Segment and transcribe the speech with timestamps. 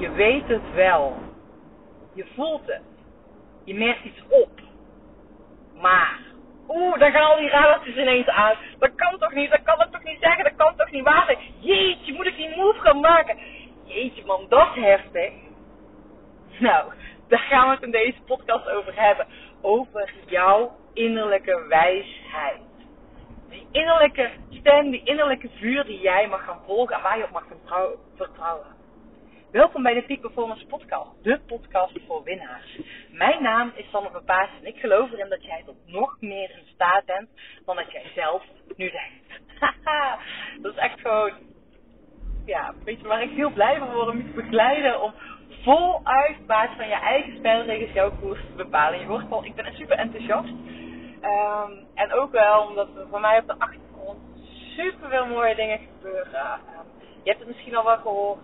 [0.00, 1.16] Je weet het wel.
[2.14, 2.82] Je voelt het.
[3.64, 4.50] Je merkt iets op.
[5.80, 6.20] Maar,
[6.68, 8.56] oeh, dan gaan al die radertjes ineens aan.
[8.78, 11.24] Dat kan toch niet, dat kan ik toch niet zeggen, dat kan toch niet waar
[11.24, 11.38] zijn.
[11.58, 13.38] Jeetje, moet ik die move gaan maken?
[13.84, 15.32] Jeetje man, dat is heftig.
[16.58, 16.92] Nou,
[17.28, 19.26] daar gaan we het in deze podcast over hebben.
[19.60, 22.60] Over jouw innerlijke wijsheid.
[23.48, 27.30] Die innerlijke stem, die innerlijke vuur die jij mag gaan volgen en waar je op
[27.30, 27.44] mag
[28.16, 28.66] vertrouwen.
[29.50, 32.78] Welkom bij de Peak Performance Podcast, de podcast voor winnaars.
[33.10, 36.66] Mijn naam is Sanne Verpaas en ik geloof erin dat jij tot nog meer in
[36.74, 37.28] staat bent
[37.64, 38.42] dan dat jij zelf
[38.76, 39.40] nu denkt.
[40.62, 41.32] dat is echt gewoon,
[42.44, 45.12] ja, weet je waar ik heel blij van word om je te begeleiden, om
[45.62, 49.00] voluit basis van je eigen spelregels jouw koers te bepalen.
[49.00, 50.52] Je wordt al, ik ben super enthousiast.
[51.22, 54.18] Um, en ook wel omdat er voor mij op de achtergrond
[54.76, 56.52] super veel mooie dingen gebeuren.
[56.52, 56.86] Um,
[57.22, 58.38] je hebt het misschien al wel gehoord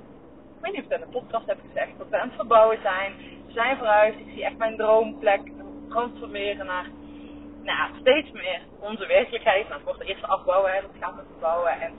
[0.62, 2.36] ik weet niet of ik het in de podcast heb gezegd, dat we aan het
[2.36, 3.12] verbouwen zijn.
[3.46, 4.14] We zijn vooruit.
[4.14, 5.40] Ik zie echt mijn droomplek
[5.88, 6.86] transformeren naar
[7.62, 9.62] nou, steeds meer onze werkelijkheid.
[9.62, 11.80] Nou, het wordt de eerste afbouwen, hè, dat gaan we verbouwen.
[11.80, 11.92] En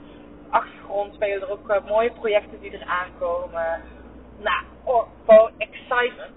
[0.50, 3.82] achtergrond spelen er ook uh, mooie projecten die er aankomen.
[4.38, 6.34] Nou, oh, excitement.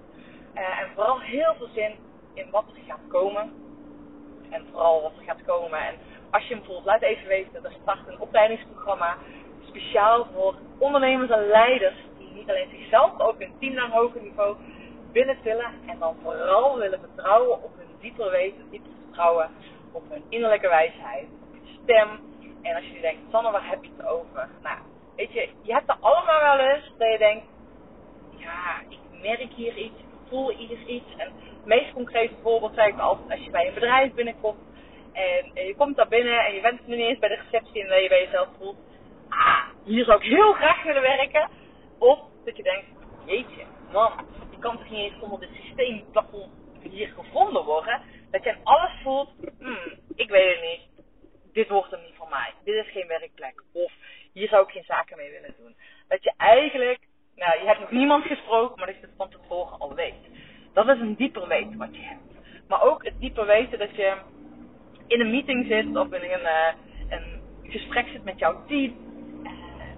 [0.56, 1.96] Uh, en vooral heel veel zin
[2.34, 3.54] in wat er gaat komen.
[4.50, 5.80] En vooral wat er gaat komen.
[5.80, 5.96] En
[6.32, 7.66] als je hem voelt, laat even weten.
[7.66, 9.16] Er start een opleidingsprogramma
[9.68, 12.07] speciaal voor ondernemers en leiders
[12.38, 14.56] niet alleen zichzelf, maar ook hun team naar een hoger niveau
[15.44, 15.74] willen.
[15.86, 19.50] En dan vooral willen vertrouwen op hun dieper weten, dieper vertrouwen
[19.92, 22.08] op hun innerlijke wijsheid, op je stem.
[22.62, 24.50] En als je denkt, Sanne, waar heb je het over?
[24.64, 24.78] Nou,
[25.16, 27.46] weet je, je hebt er allemaal wel eens dat je denkt,
[28.36, 31.16] ja, ik merk hier iets, ik voel hier iets.
[31.18, 34.66] En het meest concrete voorbeeld zeg ik altijd als je bij een bedrijf binnenkomt.
[35.14, 38.10] En je komt daar binnen en je bent niet eens bij de receptie en je
[38.10, 38.78] bij jezelf voelt,
[39.30, 41.50] ah, hier zou ik heel graag willen werken.
[41.98, 42.86] Of dat je denkt,
[43.26, 44.12] jeetje, man,
[44.52, 48.02] je kan toch niet eens onder dit systeemplafond hier gevonden worden.
[48.32, 51.06] Dat je alles voelt, hmm, ik weet het niet,
[51.54, 52.54] dit wordt hem niet voor mij.
[52.64, 53.64] Dit is geen werkplek.
[53.72, 53.92] Of
[54.34, 55.76] hier zou ik geen zaken mee willen doen.
[56.08, 57.00] Dat je eigenlijk,
[57.36, 60.24] nou, je hebt nog niemand gesproken, maar dat je het van tevoren al weet.
[60.74, 62.22] Dat is een dieper weten wat je hebt.
[62.68, 64.18] Maar ook het dieper weten dat je
[65.08, 66.74] in een meeting zit of in een, uh,
[67.10, 68.96] een gesprek zit met jouw team.
[69.44, 69.52] Uh,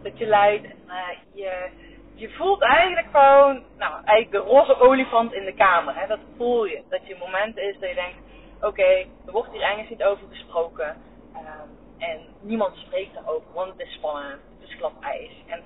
[0.03, 1.69] dat je leidt en uh, je
[2.19, 5.95] je voelt eigenlijk gewoon, nou, eigenlijk de roze olifant in de kamer.
[5.95, 6.07] Hè?
[6.07, 6.83] Dat voel je.
[6.89, 8.17] Dat je moment is dat je denkt,
[8.61, 10.97] oké, er wordt hier eigenlijk niet over gesproken.
[11.33, 14.41] Um, en niemand spreekt erover, want het is spannend.
[14.59, 15.31] Het is glad ijs.
[15.47, 15.61] En,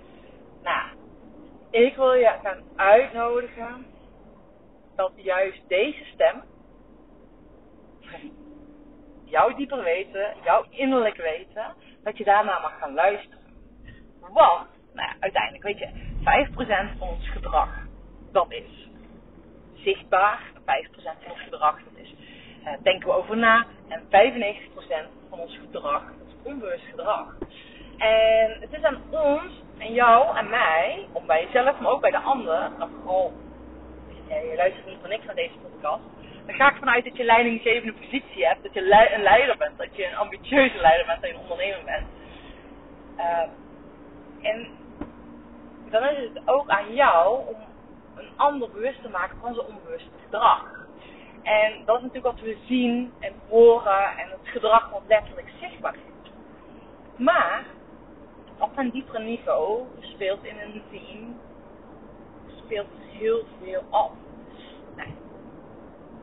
[0.64, 0.90] nou,
[1.70, 3.86] ik wil je gaan uitnodigen
[4.96, 6.44] dat juist deze stem,
[9.24, 13.42] jouw dieper weten, jouw innerlijk weten, dat je daarna mag gaan luisteren.
[14.20, 15.90] Want, nou ja, uiteindelijk, weet je,
[16.94, 17.70] 5% van ons gedrag,
[18.32, 18.90] dat is
[19.74, 20.40] zichtbaar.
[20.54, 20.64] 5%
[20.96, 22.14] van ons gedrag, dat is
[22.64, 23.66] uh, denken we over na.
[23.88, 24.08] En 95%
[25.30, 27.36] van ons gedrag, dat is onbewust gedrag.
[27.98, 32.12] En het is aan ons en jou en mij, om bij jezelf, maar ook bij
[32.12, 33.34] de ander, of vooral,
[34.28, 36.04] je luistert niet voor niks naar deze podcast,
[36.46, 38.80] dan ga ik vanuit dat je leidinggevende positie hebt, dat je
[39.16, 42.08] een leider bent, dat je een ambitieuze leider bent, dat je een ondernemer bent.
[43.18, 44.68] Uh, en
[45.94, 47.56] dan is het ook aan jou om
[48.16, 50.66] een ander bewust te maken van zijn onbewuste gedrag.
[51.44, 55.96] En dat is natuurlijk wat we zien en horen en het gedrag wat letterlijk zichtbaar
[55.96, 56.32] is.
[57.16, 57.66] Maar
[58.60, 61.40] op een dieper niveau speelt in een team
[62.66, 62.88] speelt
[63.18, 64.12] heel veel af.
[64.96, 65.10] Nou,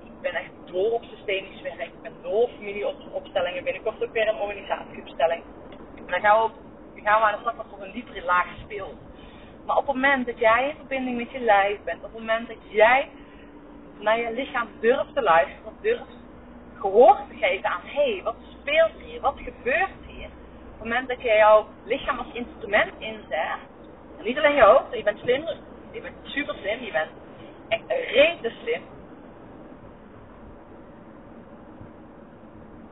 [0.04, 1.80] ik ben echt dol op systemisch werk.
[1.80, 3.64] Ik ben dol op familieopstellingen.
[3.64, 5.42] Binnenkort ook weer een organisatieopstelling.
[5.97, 6.50] En dan gaan
[6.94, 9.09] we, gaan we aan de slag op een diepere laag speelt.
[9.66, 12.48] Maar op het moment dat jij in verbinding met je lijf bent, op het moment
[12.48, 13.09] dat jij
[13.98, 16.19] naar je lichaam durft te luisteren, durft
[16.78, 20.26] gehoor te geven aan hé, hey, wat speelt hier, wat gebeurt hier.
[20.26, 23.59] Op het moment dat jij jouw lichaam als instrument inzet,
[24.19, 25.45] en niet alleen je hoofd, je bent slim,
[25.92, 27.10] je bent super slim, je bent
[27.68, 28.83] echt rete slim.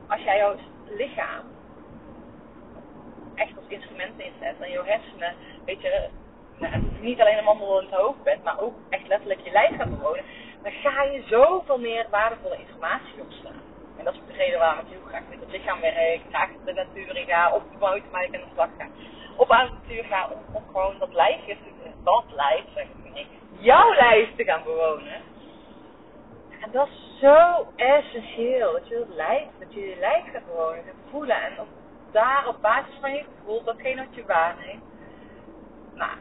[0.07, 0.55] Als jij jouw
[0.89, 1.43] lichaam
[3.35, 5.33] echt als instrument inzet en jouw hersenen,
[5.65, 6.09] weet je,
[7.07, 9.89] niet alleen een wandel in het hoofd bent, maar ook echt letterlijk je lijf gaat
[9.89, 10.23] bewonen,
[10.63, 13.61] dan ga je zoveel meer waardevolle informatie opslaan.
[13.97, 16.49] En dat is ook de reden waarom ik heel graag met het lichaam werk, graag
[16.65, 18.87] de natuur in ga, op de mountainbike aan de slag ga.
[19.37, 21.57] Op avontuur ga om, gewoon dat lijfje,
[22.03, 23.27] dat lijf, zeg ik niet,
[23.59, 25.21] jouw lijf te gaan bewonen.
[26.61, 30.83] En dat is zo essentieel, dat je het lijf, dat je je lijf gaat bewonen,
[30.83, 31.67] gaat voelen en op,
[32.11, 34.83] daar op basis van je gevoel, datgene wat je waarneemt,
[35.93, 36.17] nou,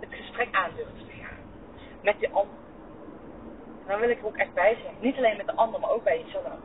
[0.00, 1.38] het gesprek aan durft te gaan.
[2.02, 2.54] Met die ander.
[3.82, 4.94] En dan wil ik er ook echt bij zijn.
[5.00, 6.58] Niet alleen met de ander, maar ook bij jezelf.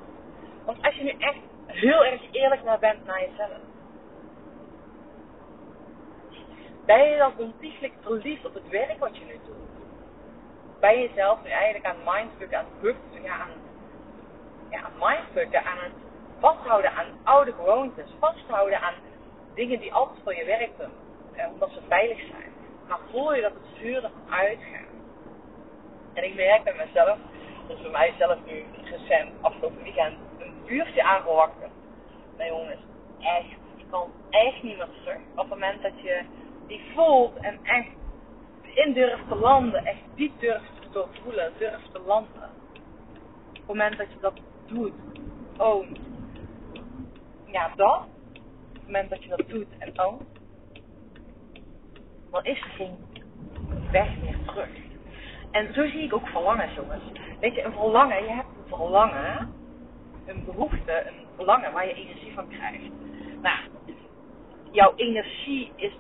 [0.66, 3.60] Want als je nu echt heel erg eerlijk naar bent naar jezelf.
[6.86, 9.56] Ben je dan ontiegelijk verliefd op het werk wat je nu doet?
[10.80, 12.66] Ben je jezelf nu eigenlijk aan mindfucken, aan
[13.24, 13.50] ja, aan,
[14.70, 15.94] ja, aan mindfucken, aan het
[16.40, 18.94] vasthouden aan oude gewoontes, vasthouden aan
[19.54, 20.92] dingen die altijd voor je werkten,
[21.36, 22.55] eh, omdat ze veilig zijn.
[22.88, 24.94] Maar voel je dat het vuur ervan uitgaat.
[26.14, 27.18] En ik merk bij mezelf,
[27.68, 31.72] dat is voor mij zelf nu recent, afgelopen weekend, een vuurtje aangewakkerd.
[32.38, 32.82] Nee jongens,
[33.20, 35.20] echt, je kan echt niet meer terug.
[35.32, 36.22] Op het moment dat je
[36.68, 37.90] die voelt en echt
[38.74, 42.50] in durft te landen, echt diep durft te doorvoelen, durft te landen.
[43.50, 44.94] Op het moment dat je dat doet,
[45.58, 45.88] oh,
[47.46, 48.08] ja, dat.
[48.70, 50.24] Op het moment dat je dat doet en oont,
[52.32, 52.98] dan is er geen
[53.92, 54.70] weg meer terug.
[55.52, 57.04] En zo zie ik ook verlangen, jongens.
[57.40, 59.54] Weet je, een verlangen, je hebt een verlangen,
[60.26, 62.90] een behoefte, een verlangen waar je energie van krijgt.
[63.42, 63.58] Nou,
[64.72, 65.92] jouw energie is,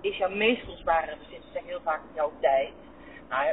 [0.00, 1.42] is jouw meest kostbare bezit.
[1.42, 2.72] Ze zeggen heel vaak jouw tijd.
[3.28, 3.44] Nou,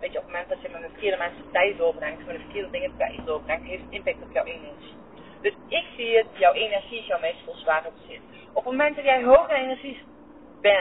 [0.00, 2.40] weet je, op het moment dat je met een verkeerde mensen tijd doorbrengt, met een
[2.40, 4.94] verkeerde dingen tijd doorbrengt, heeft impact op jouw energie.
[5.40, 8.20] Dus ik zie het, jouw energie is jouw meest volzware bezit.
[8.48, 9.98] Op het moment dat jij hoge energie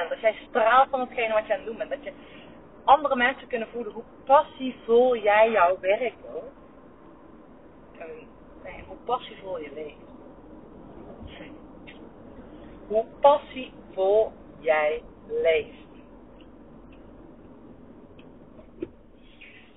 [0.10, 2.14] dat jij straalt van hetgene wat je aan het doen bent, dat je
[2.84, 6.44] andere mensen kunnen voelen hoe passievol jij jouw werk doet.
[8.64, 10.14] Nee, hoe passievol je leeft.
[12.88, 15.84] Hoe passievol jij leeft.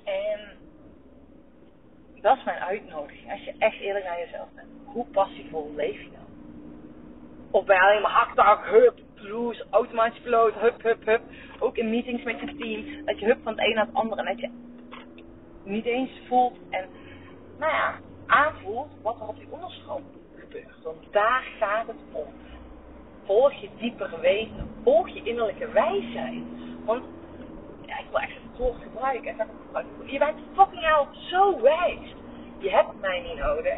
[0.04, 0.58] En
[2.20, 3.30] dat is mijn uitnodiging.
[3.32, 4.68] Als je echt eerlijk naar jezelf bent.
[4.84, 6.26] Hoe passievol leef je dan?
[7.50, 11.20] Of ben je alleen maar hakdag, hup, blues, automatisch piloot, hup, hup, hup.
[11.58, 13.04] Ook in meetings met je team.
[13.04, 14.20] Dat je hup van het een naar het andere.
[14.20, 14.50] En dat je
[15.64, 16.86] niet eens voelt en,
[17.58, 17.94] nou ja,
[18.26, 20.02] aanvoelt wat er op die onderstroom
[20.38, 20.82] gebeurt.
[20.82, 22.26] Want daar gaat het om.
[23.24, 24.68] Volg je diepere weten.
[24.82, 26.42] Volg je innerlijke wijsheid.
[26.84, 27.04] Want,
[27.86, 29.36] ja, ik wil echt het woord gebruiken.
[30.04, 32.14] Je bent fucking hell zo wijs.
[32.58, 33.74] Je hebt mij niet nodig.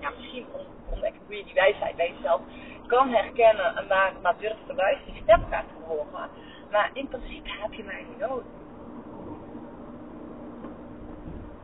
[0.00, 0.46] Ja, misschien
[0.90, 2.40] omdat ik die wijsheid bij jezelf
[2.86, 6.30] kan herkennen en maar, maar durft te luisteren, die stem gaat horen.
[6.70, 8.44] Maar in principe heb je mij niet nodig.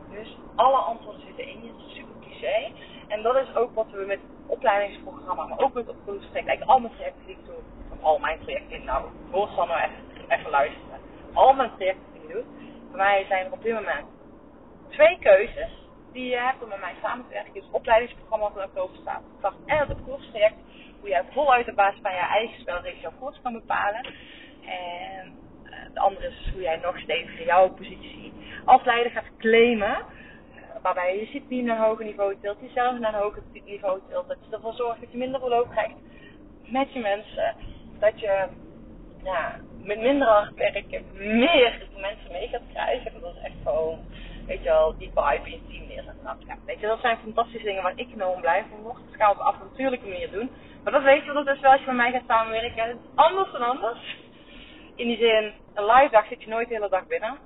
[0.09, 2.71] Dus alle antwoorden zitten in je, super cliché.
[3.07, 5.95] En dat is ook wat we met het opleidingsprogramma, maar ook met het
[6.33, 7.55] eigenlijk al mijn trajecten die ik doe,
[8.01, 10.99] al mijn trajecten, nou, hoor dan nou even, even luisteren.
[11.33, 12.43] Al mijn trajecten die ik doe,
[12.89, 14.05] voor mij zijn er op dit moment
[14.89, 15.80] twee keuzes
[16.11, 17.53] die je hebt om met mij samen te werken.
[17.53, 19.23] Het opleidingsprogramma wat er ook over staat.
[19.65, 20.55] En het koerstraject,
[20.99, 24.05] hoe jij voluit de basis van je eigen spelregels jouw koers kan bepalen.
[24.65, 28.33] En eh, de andere is hoe jij nog steeds jouw positie
[28.65, 29.95] als leider gaat claimen.
[29.95, 33.99] Eh, waarbij je je team naar een hoger niveau tilt, jezelf naar een hoger niveau
[34.09, 34.27] tilt.
[34.27, 35.95] Dat je ervoor zorgt dat je minder verloop krijgt
[36.65, 37.55] met je mensen.
[37.99, 38.47] Dat je
[39.83, 43.21] met minder hard werken meer mensen mee gaat krijgen.
[43.21, 43.99] Dat is echt gewoon
[44.47, 46.23] weet je wel, die vibe in je team neerzetten.
[46.23, 48.97] Nou, ja, weet je, dat zijn fantastische dingen waar ik enorm blij van word.
[49.09, 50.49] Dat gaan we op een avontuurlijke manier doen.
[50.83, 52.83] Maar dat weet je dus wel als je met mij gaat samenwerken.
[52.83, 54.17] Het is anders dan anders.
[54.95, 57.37] In die zin, een live dag zit je nooit de hele dag binnen.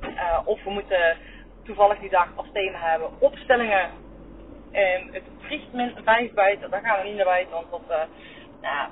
[0.00, 1.16] Uh, of we moeten
[1.64, 3.90] toevallig die dag als thema hebben opstellingen.
[4.70, 6.70] En het vriest min vijf buiten.
[6.70, 8.02] Daar gaan we niet naar buiten, want dat, uh,
[8.60, 8.90] nou,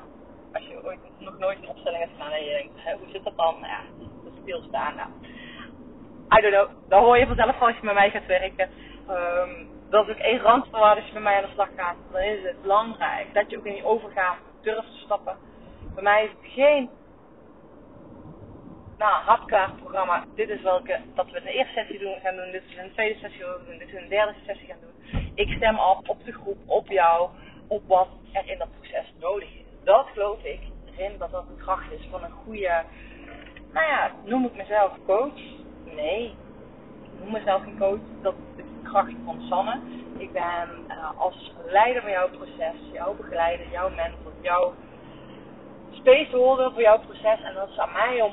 [0.53, 3.37] als je ooit nog nooit een opstelling hebt gedaan en je denkt, hoe zit dat
[3.37, 3.61] dan?
[3.61, 3.81] Nou, ja,
[4.25, 4.95] dat stilstaan.
[4.97, 5.09] Nou,
[6.33, 6.69] I don't know.
[6.89, 8.69] Dan hoor je vanzelf als je met mij gaat werken.
[9.11, 11.97] Um, dat is ook één randvoorwaarde als je met mij aan de slag gaat.
[12.13, 15.37] Dan is het belangrijk dat je ook in die overgave durft te stappen.
[15.95, 16.91] Bij mij is het geen
[18.99, 20.25] nou, programma.
[20.35, 22.51] Dit is welke dat we de eerste sessie doen, gaan doen.
[22.51, 23.79] Dit is een tweede sessie gaan doen.
[23.79, 25.33] Dit is een derde sessie gaan doen.
[25.35, 27.31] Ik stem af op de groep, op jou,
[27.69, 29.85] op wat er in dat proces nodig is.
[29.85, 30.61] Dat geloof ik
[30.97, 32.83] erin dat dat de kracht is van een goede,
[33.73, 36.35] nou ja, noem ik mezelf coach Nee,
[37.03, 38.01] ik noem mezelf geen coach.
[38.23, 39.81] Dat is de kracht van Sanne.
[40.17, 44.75] Ik ben uh, als leider van jouw proces, jouw begeleider, jouw mentor, jouw
[45.91, 47.43] spaceholder voor jouw proces.
[47.43, 48.33] En dat is aan mij om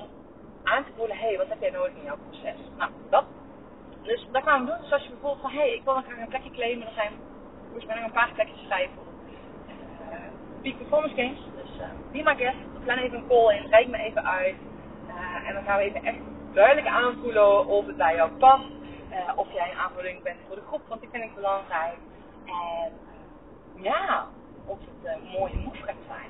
[0.63, 2.59] aan te voelen, hé, hey, wat heb jij nodig in jouw proces?
[2.77, 3.25] Nou, dat.
[4.01, 4.81] Dus dat gaan we doen.
[4.81, 6.87] Dus als je bijvoorbeeld van, hé, hey, ik wil graag een plekje claimen.
[6.87, 7.11] Er zijn
[7.63, 10.17] volgens mij nog een paar plekjes vrij voor uh,
[10.61, 11.39] Peak Performance Games.
[11.55, 12.83] Dus uh, be my guest.
[12.83, 14.55] Plan even een call in, reik me even uit.
[15.07, 16.17] Uh, en dan gaan we even echt
[16.57, 18.63] duidelijk aanvoelen of het bij jou past.
[19.35, 21.97] Of jij een aanvulling bent voor de groep, want die vind ik belangrijk.
[22.45, 22.91] En
[23.77, 24.27] uh, ja,
[24.65, 26.29] of het een mooie move gaat zijn.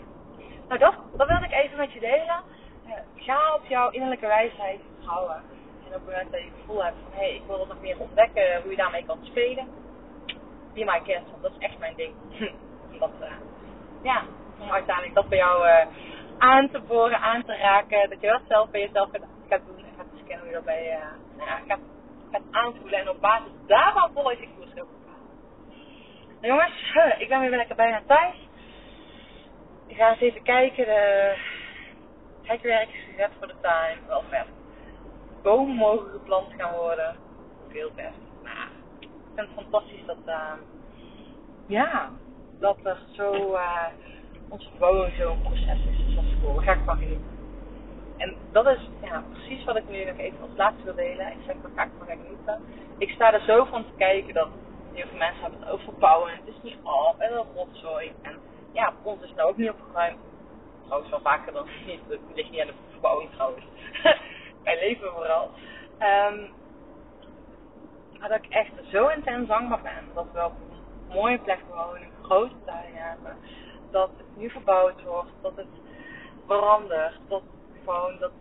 [0.67, 2.41] Nou, dat, dat wilde ik even met je delen.
[3.15, 5.35] ga op jouw innerlijke wijsheid vertrouwen.
[5.35, 7.81] En op het moment dat je het gevoel hebt van hé, hey, ik wil nog
[7.81, 9.67] meer ontdekken hoe je daarmee kan spelen.
[10.73, 12.13] Be my guest, want dat is echt mijn ding.
[12.93, 13.27] Omdat, uh,
[14.01, 14.23] ja,
[14.59, 15.67] om uiteindelijk dat bij jou
[16.37, 18.09] aan te boren, aan te raken.
[18.09, 19.09] Dat je dat zelf bij jezelf
[19.49, 19.86] gaat doen
[20.29, 21.79] en hoe je dat bij uh, ja, gaat,
[22.31, 22.99] gaat aanvoelen.
[22.99, 24.97] En op basis daarvan volg ik koers heel goed
[26.41, 28.35] nou, jongens, ik ben weer lekker bijna thuis.
[29.87, 30.85] Ik ga eens even kijken.
[30.85, 31.35] De
[32.43, 33.97] hekwerk is gezet voor de tuin.
[34.07, 34.45] Wel vet.
[35.41, 37.15] Bomen mogen geplant gaan worden.
[37.67, 38.17] Veel best.
[38.43, 38.67] Nou,
[38.99, 40.53] ik vind het fantastisch dat, uh,
[41.67, 42.09] ja,
[42.59, 43.85] dat er zo, uh,
[44.49, 46.13] onze verbouwing zo'n proces is.
[46.13, 46.53] Zoals school.
[46.53, 47.36] Daar ga ik van genieten.
[48.17, 51.27] En dat is ja, precies wat ik nu nog even als laatste wil delen.
[51.27, 52.61] Ik zeg, ga ik van genieten.
[52.97, 54.49] Ik sta er zo van te kijken dat
[54.93, 56.31] heel veel mensen hebben het over verbouwen.
[56.31, 58.11] Het is niet af en een rotzooi.
[58.21, 58.39] En
[58.71, 60.17] ja, ons is nou ook niet opgeruimd.
[60.83, 61.99] Trouwens wel vaker dan niet.
[62.07, 63.65] Het ligt niet aan de verbouwing trouwens.
[64.63, 65.49] Wij leven vooral.
[65.99, 66.49] Um,
[68.19, 70.03] maar dat ik echt zo intens dankbaar ben.
[70.13, 72.01] Dat we op een mooie plek wonen.
[72.01, 73.37] Een grote tuin hebben.
[73.91, 75.31] Dat het nu verbouwd wordt.
[75.41, 75.67] Dat het
[76.45, 77.19] verandert.
[77.27, 77.41] Dat
[77.87, 78.31] gewoon dat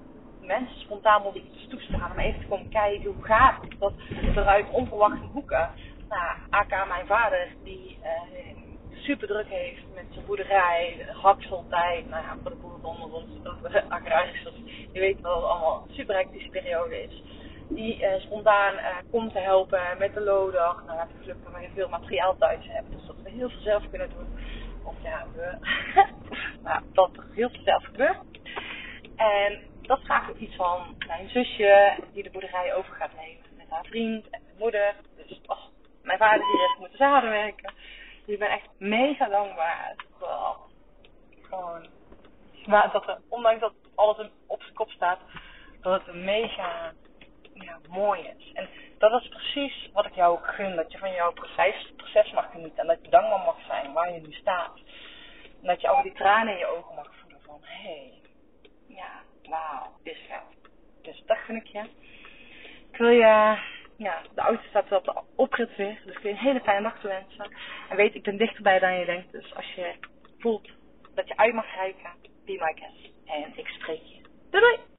[0.41, 3.79] mensen spontaan moeten toestaan om even te komen kijken hoe gaat het.
[3.79, 3.93] Dat
[4.37, 5.71] eruit onverwachte hoeken
[6.09, 8.57] nou, AK mijn vader, die uh,
[8.93, 13.85] super druk heeft met zijn boerderij, hakseltijd, nou ja, voor de boeren onder ons, de
[13.89, 14.53] agrariërs,
[14.93, 17.23] je weet wel allemaal super hectische periode is.
[17.69, 20.85] Die uh, spontaan uh, komt te helpen met de looddag.
[20.87, 23.91] Nou, het geluk dat we veel materiaal thuis hebben, dus dat we heel veel zelf
[23.91, 24.27] kunnen doen.
[24.85, 25.57] Of ja, we,
[26.65, 28.36] nou, dat er heel veel zelf gebeurt.
[29.33, 33.71] En dat vraagt ook iets van mijn zusje, die de boerderij over gaat nemen met
[33.71, 34.95] haar vriend en mijn moeder.
[35.17, 35.65] Dus, oh,
[36.03, 37.75] mijn vader die heeft moeten zadenwerken.
[38.25, 39.95] Dus ik ben echt mega dankbaar.
[41.41, 41.87] Gewoon.
[42.67, 45.19] Dat er, ondanks dat alles op zijn kop staat,
[45.81, 46.93] dat het mega
[47.55, 48.53] ja, mooi is.
[48.53, 48.69] En
[48.99, 50.77] dat is precies wat ik jou gun.
[50.77, 52.79] Dat je van jouw proces, proces mag genieten.
[52.79, 54.77] En dat je dankbaar mag zijn waar je nu staat.
[55.61, 58.26] En dat je ook die tranen in je ogen mag voelen van, hé, hey,
[58.97, 60.71] ja, wauw, is vet.
[61.03, 61.83] Dus dat gun ik je.
[62.91, 63.59] Ik wil je
[63.97, 66.01] ja, de auto staat op de oprit weer.
[66.05, 67.57] Dus ik wil je een hele fijne nacht wensen.
[67.89, 69.33] En weet, ik ben dichterbij dan je denkt.
[69.33, 69.95] Dus als je
[70.39, 70.71] voelt
[71.15, 72.11] dat je uit mag reiken,
[72.45, 73.13] be my guest.
[73.25, 74.21] En ik spreek je.
[74.51, 74.95] Doei doei!